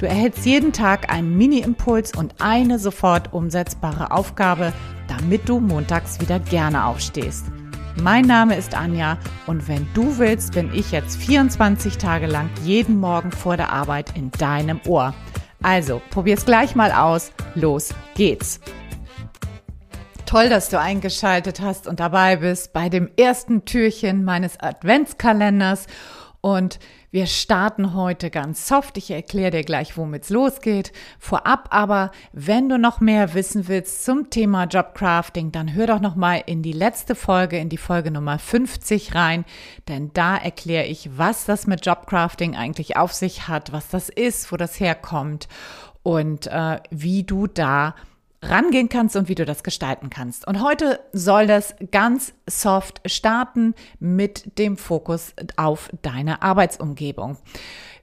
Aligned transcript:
Du 0.00 0.06
erhältst 0.06 0.46
jeden 0.46 0.72
Tag 0.72 1.12
einen 1.12 1.36
Mini-Impuls 1.36 2.16
und 2.16 2.36
eine 2.40 2.78
sofort 2.78 3.34
umsetzbare 3.34 4.12
Aufgabe, 4.12 4.72
damit 5.08 5.46
du 5.46 5.60
montags 5.60 6.22
wieder 6.22 6.38
gerne 6.40 6.86
aufstehst. 6.86 7.44
Mein 8.00 8.24
Name 8.24 8.56
ist 8.56 8.74
Anja 8.74 9.18
und 9.46 9.68
wenn 9.68 9.86
du 9.92 10.16
willst, 10.16 10.54
bin 10.54 10.72
ich 10.72 10.90
jetzt 10.90 11.18
24 11.18 11.98
Tage 11.98 12.28
lang 12.28 12.48
jeden 12.64 12.98
Morgen 12.98 13.30
vor 13.30 13.58
der 13.58 13.74
Arbeit 13.74 14.16
in 14.16 14.30
deinem 14.30 14.80
Ohr. 14.86 15.12
Also, 15.62 16.00
probier's 16.08 16.46
gleich 16.46 16.74
mal 16.74 16.92
aus. 16.92 17.30
Los 17.54 17.90
geht's. 18.14 18.58
Toll, 20.24 20.48
dass 20.48 20.70
du 20.70 20.80
eingeschaltet 20.80 21.60
hast 21.60 21.86
und 21.86 22.00
dabei 22.00 22.36
bist 22.36 22.72
bei 22.72 22.88
dem 22.88 23.10
ersten 23.18 23.66
Türchen 23.66 24.24
meines 24.24 24.58
Adventskalenders. 24.58 25.86
Und 26.40 26.78
wir 27.10 27.26
starten 27.26 27.92
heute 27.94 28.30
ganz 28.30 28.66
soft. 28.66 28.96
Ich 28.96 29.10
erkläre 29.10 29.50
dir 29.50 29.64
gleich, 29.64 29.96
womit 29.96 30.22
es 30.24 30.30
losgeht. 30.30 30.92
Vorab 31.18 31.68
aber, 31.70 32.12
wenn 32.32 32.68
du 32.68 32.78
noch 32.78 33.00
mehr 33.00 33.34
wissen 33.34 33.68
willst 33.68 34.04
zum 34.04 34.30
Thema 34.30 34.64
Jobcrafting, 34.64 35.52
dann 35.52 35.74
hör 35.74 35.86
doch 35.86 36.00
noch 36.00 36.16
mal 36.16 36.42
in 36.46 36.62
die 36.62 36.72
letzte 36.72 37.14
Folge, 37.14 37.58
in 37.58 37.68
die 37.68 37.76
Folge 37.76 38.10
Nummer 38.10 38.38
50 38.38 39.14
rein, 39.14 39.44
denn 39.88 40.12
da 40.14 40.36
erkläre 40.36 40.86
ich, 40.86 41.10
was 41.18 41.44
das 41.44 41.66
mit 41.66 41.84
Jobcrafting 41.84 42.56
eigentlich 42.56 42.96
auf 42.96 43.12
sich 43.12 43.48
hat, 43.48 43.72
was 43.72 43.88
das 43.88 44.08
ist, 44.08 44.50
wo 44.50 44.56
das 44.56 44.80
herkommt 44.80 45.48
und 46.02 46.46
äh, 46.46 46.78
wie 46.90 47.24
du 47.24 47.46
da 47.46 47.94
rangehen 48.42 48.88
kannst 48.88 49.16
und 49.16 49.28
wie 49.28 49.34
du 49.34 49.44
das 49.44 49.62
gestalten 49.62 50.10
kannst. 50.10 50.46
Und 50.46 50.62
heute 50.62 51.00
soll 51.12 51.46
das 51.46 51.74
ganz 51.90 52.32
soft 52.48 53.00
starten 53.04 53.74
mit 53.98 54.58
dem 54.58 54.76
Fokus 54.76 55.34
auf 55.56 55.90
deine 56.02 56.42
Arbeitsumgebung. 56.42 57.36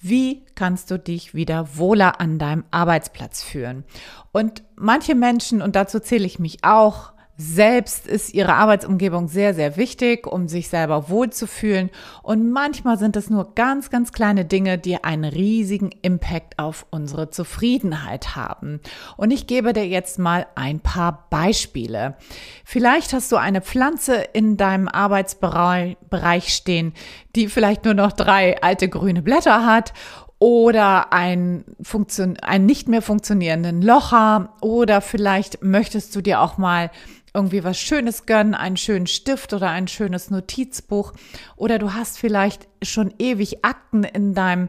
Wie 0.00 0.46
kannst 0.54 0.90
du 0.90 0.98
dich 0.98 1.34
wieder 1.34 1.76
wohler 1.76 2.20
an 2.20 2.38
deinem 2.38 2.64
Arbeitsplatz 2.70 3.42
führen? 3.42 3.84
Und 4.32 4.62
manche 4.76 5.14
Menschen, 5.14 5.60
und 5.60 5.76
dazu 5.76 6.00
zähle 6.00 6.24
ich 6.24 6.38
mich 6.38 6.64
auch, 6.64 7.12
selbst 7.40 8.06
ist 8.06 8.34
ihre 8.34 8.54
Arbeitsumgebung 8.54 9.26
sehr, 9.26 9.54
sehr 9.54 9.78
wichtig, 9.78 10.26
um 10.26 10.46
sich 10.46 10.68
selber 10.68 11.08
wohlzufühlen. 11.08 11.88
Und 12.22 12.50
manchmal 12.50 12.98
sind 12.98 13.16
es 13.16 13.30
nur 13.30 13.54
ganz, 13.54 13.88
ganz 13.88 14.12
kleine 14.12 14.44
Dinge, 14.44 14.76
die 14.76 15.02
einen 15.02 15.24
riesigen 15.24 15.90
Impact 16.02 16.58
auf 16.58 16.86
unsere 16.90 17.30
Zufriedenheit 17.30 18.36
haben. 18.36 18.80
Und 19.16 19.30
ich 19.30 19.46
gebe 19.46 19.72
dir 19.72 19.86
jetzt 19.86 20.18
mal 20.18 20.46
ein 20.54 20.80
paar 20.80 21.26
Beispiele. 21.30 22.16
Vielleicht 22.64 23.14
hast 23.14 23.32
du 23.32 23.36
eine 23.36 23.62
Pflanze 23.62 24.16
in 24.16 24.58
deinem 24.58 24.88
Arbeitsbereich 24.88 26.54
stehen, 26.54 26.92
die 27.34 27.48
vielleicht 27.48 27.86
nur 27.86 27.94
noch 27.94 28.12
drei 28.12 28.60
alte 28.62 28.88
grüne 28.88 29.22
Blätter 29.22 29.64
hat 29.64 29.94
oder 30.40 31.12
ein 31.12 31.64
Funktion, 31.82 32.38
einen 32.38 32.66
nicht 32.66 32.88
mehr 32.88 33.02
funktionierenden 33.02 33.82
Locher 33.82 34.54
oder 34.60 35.02
vielleicht 35.02 35.62
möchtest 35.62 36.16
du 36.16 36.22
dir 36.22 36.40
auch 36.40 36.58
mal 36.58 36.90
irgendwie 37.32 37.62
was 37.62 37.78
Schönes 37.78 38.26
gönnen, 38.26 38.54
einen 38.54 38.78
schönen 38.78 39.06
Stift 39.06 39.52
oder 39.52 39.68
ein 39.68 39.86
schönes 39.86 40.30
Notizbuch 40.30 41.12
oder 41.56 41.78
du 41.78 41.92
hast 41.94 42.18
vielleicht 42.18 42.66
schon 42.82 43.14
ewig 43.18 43.64
Akten 43.64 44.02
in 44.02 44.34
deinem 44.34 44.68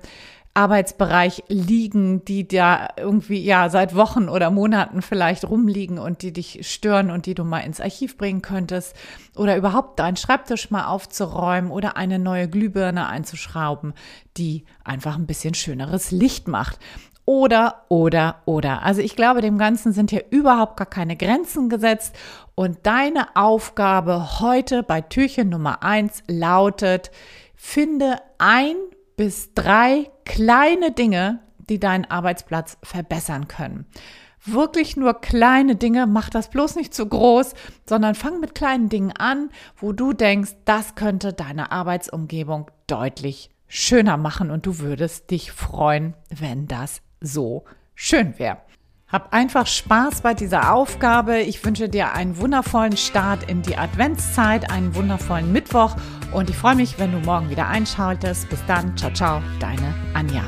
Arbeitsbereich 0.54 1.44
liegen, 1.48 2.26
die 2.26 2.46
da 2.46 2.90
irgendwie 2.98 3.42
ja 3.42 3.70
seit 3.70 3.96
Wochen 3.96 4.28
oder 4.28 4.52
Monaten 4.52 5.02
vielleicht 5.02 5.50
rumliegen 5.50 5.98
und 5.98 6.22
die 6.24 6.34
dich 6.34 6.70
stören 6.70 7.10
und 7.10 7.26
die 7.26 7.36
du 7.36 7.46
mal 7.46 7.60
ins 7.60 7.80
Archiv 7.80 8.18
bringen 8.18 8.42
könntest 8.42 8.96
oder 9.38 9.56
überhaupt 9.56 10.00
deinen 10.00 10.18
Schreibtisch 10.18 10.70
mal 10.70 10.88
aufzuräumen 10.88 11.72
oder 11.72 11.96
eine 11.96 12.20
neue 12.20 12.50
Glühbirne 12.50 13.08
einzuschrauben, 13.08 13.94
die 14.36 14.66
einfach 14.84 15.16
ein 15.16 15.28
bisschen 15.28 15.54
schöneres 15.54 16.12
Licht 16.12 16.50
macht. 16.50 16.80
Oder, 17.24 17.86
oder, 17.88 18.42
oder. 18.46 18.84
Also 18.84 19.00
ich 19.00 19.16
glaube, 19.16 19.42
dem 19.42 19.58
Ganzen 19.58 19.94
sind 19.94 20.10
hier 20.10 20.26
überhaupt 20.32 20.76
gar 20.76 20.88
keine 20.88 21.16
Grenzen 21.16 21.70
gesetzt. 21.70 22.14
Und 22.56 22.80
deine 22.84 23.36
Aufgabe 23.36 24.42
heute 24.42 24.84
bei 24.84 25.00
Türchen 25.02 25.48
Nummer 25.48 25.84
eins 25.84 26.24
lautet, 26.28 27.12
finde 27.56 28.18
ein 28.38 28.76
bis 29.22 29.54
drei 29.54 30.10
kleine 30.26 30.92
Dinge, 30.94 31.42
die 31.70 31.80
deinen 31.80 32.06
Arbeitsplatz 32.06 32.80
verbessern 32.82 33.48
können. 33.48 33.86
Wirklich 34.44 34.98
nur 34.98 35.22
kleine 35.22 35.76
Dinge, 35.76 36.08
mach 36.08 36.32
das 36.32 36.50
bloß 36.50 36.76
nicht 36.76 36.92
zu 36.92 37.06
groß, 37.06 37.54
sondern 37.88 38.16
fang 38.16 38.40
mit 38.40 38.56
kleinen 38.56 38.90
Dingen 38.90 39.12
an, 39.16 39.52
wo 39.78 39.92
du 39.92 40.14
denkst, 40.14 40.54
das 40.66 40.96
könnte 40.96 41.34
deine 41.34 41.72
Arbeitsumgebung 41.72 42.72
deutlich 42.88 43.52
schöner 43.68 44.18
machen 44.18 44.50
und 44.50 44.66
du 44.66 44.80
würdest 44.80 45.30
dich 45.30 45.52
freuen, 45.52 46.16
wenn 46.36 46.68
das 46.68 47.04
so 47.20 47.66
schön 47.94 48.40
wäre. 48.40 48.58
Hab 49.12 49.34
einfach 49.34 49.68
Spaß 49.68 50.22
bei 50.22 50.34
dieser 50.34 50.74
Aufgabe. 50.74 51.40
Ich 51.40 51.64
wünsche 51.66 51.90
dir 51.90 52.14
einen 52.14 52.38
wundervollen 52.38 52.96
Start 52.96 53.50
in 53.50 53.62
die 53.62 53.78
Adventszeit, 53.78 54.72
einen 54.72 54.96
wundervollen 54.96 55.52
Mittwoch 55.52 55.96
und 56.32 56.50
ich 56.50 56.56
freue 56.56 56.76
mich, 56.76 56.98
wenn 56.98 57.12
du 57.12 57.20
morgen 57.20 57.50
wieder 57.50 57.68
einschaltest. 57.68 58.50
Bis 58.50 58.64
dann, 58.68 58.96
ciao, 58.98 59.12
ciao, 59.12 59.42
deine 59.60 59.94
Anja. 60.14 60.44